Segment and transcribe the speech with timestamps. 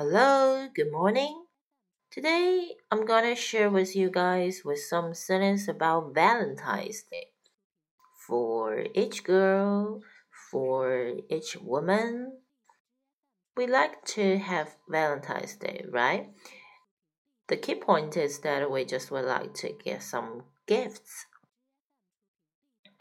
[0.00, 1.46] Hello, good morning.
[2.12, 7.30] Today I'm gonna share with you guys with some sentence about Valentine's Day.
[8.24, 10.02] For each girl,
[10.52, 12.38] for each woman,
[13.56, 16.30] we like to have Valentine's Day, right?
[17.48, 21.26] The key point is that we just would like to get some gifts.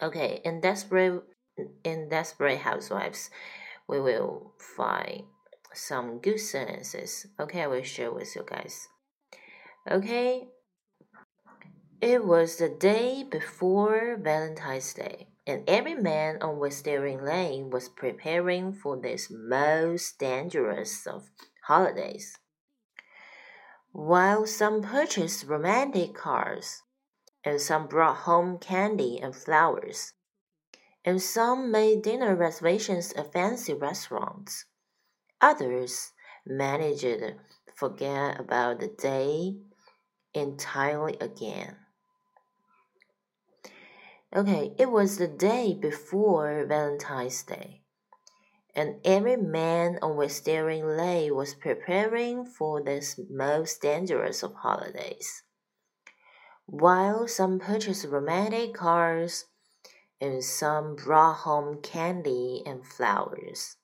[0.02, 1.22] Okay, in desperate
[1.84, 3.30] in desperate housewives,
[3.88, 5.26] we will find
[5.74, 7.28] some good sentences.
[7.40, 8.88] Okay, I will share with you guys.
[9.90, 10.48] Okay,
[12.02, 18.72] it was the day before Valentine's Day, and every man on Wisteria Lane was preparing
[18.72, 21.32] for this most dangerous of
[21.64, 22.38] holidays.
[23.92, 26.84] While some purchased romantic cars,
[27.44, 30.14] and some brought home candy and flowers,
[31.04, 34.66] and some made dinner reservations at fancy restaurants.
[35.42, 36.14] Others
[36.46, 37.36] managed to
[37.76, 39.58] forget about the day
[40.34, 41.76] entirely again.
[44.36, 47.82] Okay, it was the day before Valentine's Day,
[48.76, 55.44] and every man on Wisteria Lane was preparing for this most dangerous of holidays.
[56.66, 59.46] While some purchased romantic cards
[60.20, 63.77] and some brought home candy and flowers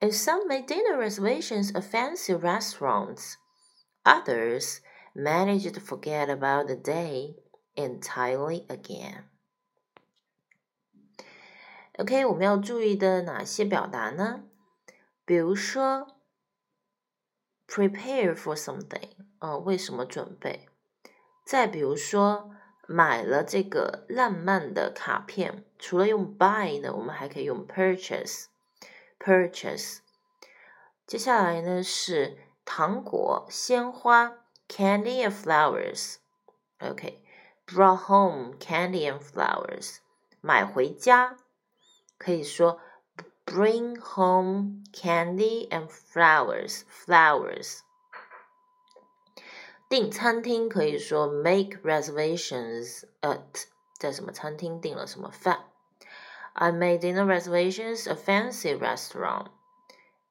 [0.00, 3.36] and some made dinner reservations at fancy restaurants.
[4.04, 4.80] Others
[5.14, 7.36] managed to forget about the day
[7.76, 9.24] entirely again.
[11.98, 14.44] OK，我们要注意的哪些表达呢？
[15.24, 16.08] 比如说，
[17.66, 20.68] prepare for something，呃，为什么准备？
[21.44, 22.50] 再比如说，
[22.86, 28.46] 买了这个浪漫的卡片，除了用 buy 呢，我们还可以用 purchase。
[29.23, 29.99] purchase。
[31.05, 36.15] 接下来呢是糖果、鲜花，candy and flowers。
[36.79, 39.97] OK，brought home candy and flowers，
[40.39, 41.37] 买回家
[42.17, 42.79] 可以说
[43.45, 47.79] bring home candy and flowers flowers。
[49.89, 53.65] 订餐厅可以说 make reservations at，
[53.99, 55.70] 在什么餐厅订了什么饭。
[56.54, 59.48] I made dinner reservations a fancy restaurant.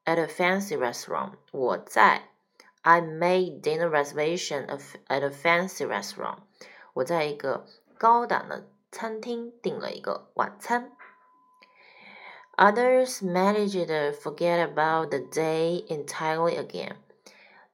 [0.05, 1.33] At a fancy restaurant.
[1.51, 2.29] 我在
[2.81, 6.39] I made dinner reservation at a fancy restaurant.
[6.93, 7.65] 我在一个
[7.97, 10.91] 高档的餐厅订了一个晚餐。
[12.57, 16.97] Others managed to forget about the day entirely again.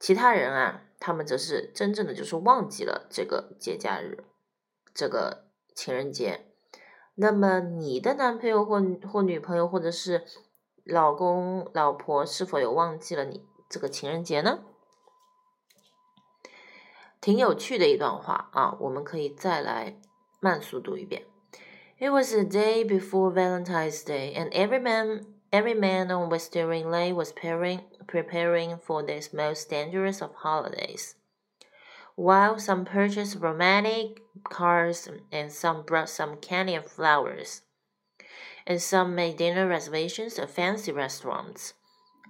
[0.00, 4.24] 其他人啊，他们则是真正的就是忘记了这个节假日，
[4.92, 5.44] 这个
[5.74, 6.45] 情人节。
[7.19, 8.79] 那么你的男朋友或
[9.11, 10.23] 或女朋友或者是
[10.85, 14.59] 老公老婆是否有忘记了你这个情人节呢？
[17.19, 19.99] 挺有趣的一段话啊，我们可以再来
[20.39, 21.23] 慢速读一遍。
[21.99, 27.31] It was the day before Valentine's Day, and every man every man on Wisteria Lane was
[27.31, 31.13] preparing preparing for this most dangerous of holidays.
[32.16, 37.62] While some purchased romantic cars and some brought some candy and flowers.
[38.66, 41.74] And some made dinner reservations at fancy restaurants.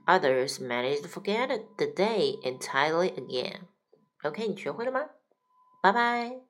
[0.06, 3.69] Others managed to forget the day entirely again.
[4.25, 5.11] OK，你学会了吗？
[5.83, 6.46] 拜拜。